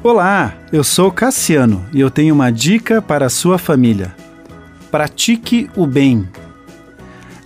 Olá, 0.00 0.54
eu 0.72 0.84
sou 0.84 1.10
Cassiano 1.10 1.84
e 1.92 1.98
eu 1.98 2.08
tenho 2.08 2.32
uma 2.32 2.52
dica 2.52 3.02
para 3.02 3.26
a 3.26 3.30
sua 3.30 3.58
família. 3.58 4.14
Pratique 4.92 5.68
o 5.74 5.88
bem. 5.88 6.28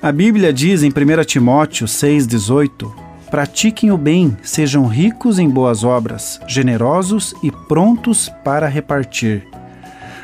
A 0.02 0.12
Bíblia 0.12 0.52
diz 0.52 0.82
em 0.82 0.90
1 0.90 1.24
Timóteo 1.24 1.86
6,18: 1.86 2.92
Pratiquem 3.30 3.90
o 3.90 3.96
bem, 3.96 4.36
sejam 4.42 4.86
ricos 4.86 5.38
em 5.38 5.48
boas 5.48 5.82
obras, 5.82 6.38
generosos 6.46 7.34
e 7.42 7.50
prontos 7.50 8.30
para 8.44 8.68
repartir. 8.68 9.48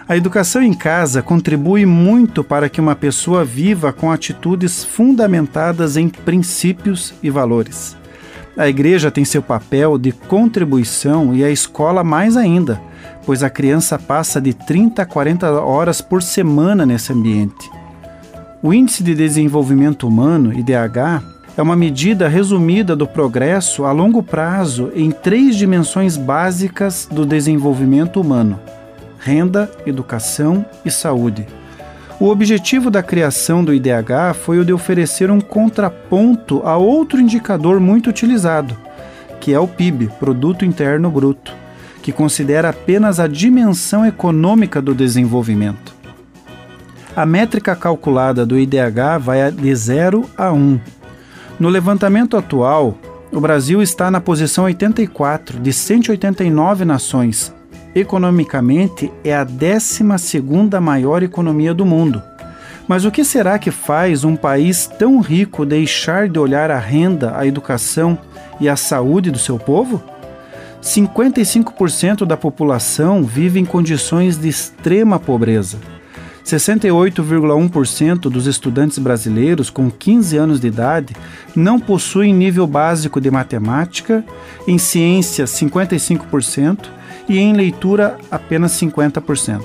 A 0.07 0.15
educação 0.15 0.63
em 0.63 0.75
casa 0.75 1.23
contribui 1.23 1.87
muito 1.87 2.45
para 2.45 2.69
que 2.69 2.79
uma 2.79 2.95
pessoa 2.95 3.43
viva 3.43 3.91
com 3.91 4.13
atitudes 4.13 4.85
fundamentadas 4.85 5.97
em 5.97 6.11
princípios 6.11 7.15
e 7.23 7.31
valores. 7.31 7.98
A 8.59 8.69
igreja 8.69 9.09
tem 9.09 9.25
seu 9.25 9.41
papel 9.41 9.97
de 9.97 10.11
contribuição 10.11 11.33
e 11.33 11.45
a 11.45 11.51
escola 11.51 12.03
mais 12.03 12.37
ainda, 12.37 12.83
pois 13.25 13.45
a 13.45 13.49
criança 13.49 13.97
passa 13.97 14.41
de 14.41 14.53
30 14.53 15.01
a 15.01 15.07
40 15.07 15.49
horas 15.63 16.01
por 16.01 16.21
semana 16.21 16.85
nesse 16.85 17.13
ambiente. 17.13 17.71
O 18.61 18.75
Índice 18.75 19.05
de 19.05 19.15
Desenvolvimento 19.15 20.09
Humano, 20.09 20.53
IDH, 20.53 21.23
é 21.57 21.63
uma 21.63 21.77
medida 21.77 22.27
resumida 22.27 22.97
do 22.97 23.07
progresso 23.07 23.85
a 23.85 23.93
longo 23.93 24.25
prazo 24.25 24.91
em 24.93 25.13
três 25.13 25.55
dimensões 25.55 26.17
básicas 26.17 27.09
do 27.09 27.25
desenvolvimento 27.25 28.21
humano: 28.21 28.59
renda, 29.21 29.71
educação 29.87 30.67
e 30.85 30.91
saúde. 30.91 31.47
O 32.21 32.31
objetivo 32.31 32.91
da 32.91 33.01
criação 33.01 33.63
do 33.63 33.73
IDH 33.73 34.35
foi 34.43 34.59
o 34.59 34.65
de 34.65 34.73
oferecer 34.73 35.31
um 35.31 35.41
contraponto 35.41 36.61
a 36.65 36.77
outro 36.77 37.21
indicador 37.21 37.79
muito 37.79 38.11
utilizado, 38.11 38.77
que 39.41 39.55
é 39.55 39.61
o 39.61 39.69
PIB, 39.69 40.09
Produto 40.19 40.65
Interno 40.65 41.13
Bruto, 41.13 41.55
que 42.03 42.11
considera 42.11 42.71
apenas 42.71 43.21
a 43.21 43.29
dimensão 43.29 44.05
econômica 44.05 44.83
do 44.83 44.97
desenvolvimento. 44.97 45.95
A 47.15 47.25
métrica 47.25 47.77
calculada 47.77 48.45
do 48.45 48.59
IDH 48.59 49.21
vai 49.21 49.53
de 49.53 49.73
0 49.73 50.29
a 50.37 50.53
1. 50.53 50.81
No 51.61 51.69
levantamento 51.69 52.37
atual, 52.37 52.99
o 53.31 53.41
Brasil 53.41 53.81
está 53.81 54.11
na 54.11 54.21
posição 54.21 54.65
84 54.65 55.61
de 55.61 55.73
189 55.73 56.85
nações 56.85 57.57
economicamente 57.99 59.13
é 59.25 59.35
a 59.35 59.45
12 59.45 60.03
maior 60.81 61.23
economia 61.23 61.75
do 61.75 61.85
mundo. 61.85 62.23
Mas 62.87 63.05
o 63.05 63.11
que 63.11 63.25
será 63.25 63.59
que 63.59 63.71
faz 63.71 64.25
um 64.25 64.35
país 64.35 64.87
tão 64.87 65.21
rico 65.21 65.67
deixar 65.67 66.29
de 66.29 66.39
olhar 66.39 66.71
a 66.71 66.79
renda, 66.79 67.37
a 67.37 67.47
educação 67.47 68.19
e 68.59 68.69
a 68.69 68.77
saúde 68.77 69.31
do 69.31 69.39
seu 69.39 69.59
povo? 69.59 70.03
55% 70.83 72.25
da 72.25 72.37
população 72.37 73.25
vive 73.25 73.61
em 73.61 73.65
condições 73.65 74.39
de 74.39 74.49
extrema 74.49 75.19
pobreza. 75.19 75.79
68,1% 76.49 78.21
dos 78.31 78.47
estudantes 78.47 78.99
brasileiros 78.99 79.69
com 79.69 79.91
15 79.91 80.37
anos 80.39 80.61
de 80.61 80.69
idade 80.69 81.15
não 81.55 81.79
possuem 81.79 82.33
nível 82.33 82.67
básico 82.67 83.21
de 83.21 83.31
matemática, 83.31 84.25
em 84.67 84.79
ciência 84.79 85.45
55% 85.45 86.87
e 87.29 87.39
em 87.39 87.53
leitura 87.53 88.17
apenas 88.31 88.73
50%. 88.73 89.63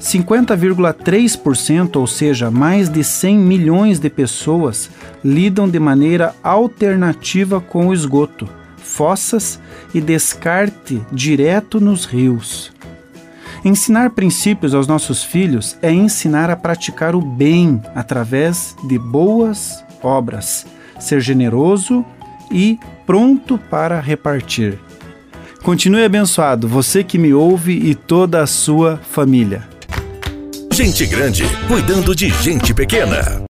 50,3%, 0.00 1.96
ou 1.96 2.06
seja, 2.06 2.50
mais 2.50 2.88
de 2.88 3.04
100 3.04 3.38
milhões 3.38 4.00
de 4.00 4.10
pessoas, 4.10 4.90
lidam 5.22 5.68
de 5.68 5.78
maneira 5.78 6.34
alternativa 6.42 7.60
com 7.60 7.88
o 7.88 7.94
esgoto, 7.94 8.48
fossas 8.78 9.60
e 9.94 10.00
descarte 10.00 11.00
direto 11.12 11.78
nos 11.80 12.06
rios. 12.06 12.72
Ensinar 13.64 14.10
princípios 14.10 14.74
aos 14.74 14.86
nossos 14.86 15.22
filhos 15.22 15.76
é 15.82 15.92
ensinar 15.92 16.48
a 16.48 16.56
praticar 16.56 17.14
o 17.14 17.20
bem 17.20 17.82
através 17.94 18.74
de 18.84 18.98
boas 18.98 19.84
obras, 20.02 20.66
ser 20.98 21.20
generoso 21.20 22.04
e 22.50 22.78
pronto 23.06 23.58
para 23.70 24.00
repartir. 24.00 24.78
Continue 25.62 26.04
abençoado, 26.04 26.66
você 26.66 27.04
que 27.04 27.18
me 27.18 27.34
ouve 27.34 27.72
e 27.72 27.94
toda 27.94 28.42
a 28.42 28.46
sua 28.46 28.96
família. 28.96 29.68
Gente 30.72 31.04
grande 31.06 31.44
cuidando 31.68 32.14
de 32.16 32.30
gente 32.30 32.72
pequena. 32.72 33.38